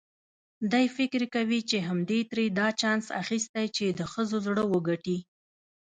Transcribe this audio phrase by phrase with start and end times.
[0.71, 5.17] دی فکر کوي چې همدې ترې دا چانس اخیستی چې د ښځو زړه وګټي.